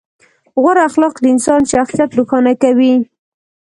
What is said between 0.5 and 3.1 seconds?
غوره اخلاق د انسان شخصیت روښانه کوي.